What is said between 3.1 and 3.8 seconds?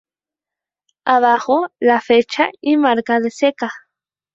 de ceca.